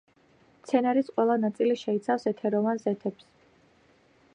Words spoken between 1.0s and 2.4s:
ყველა ნაწილი შეიცავს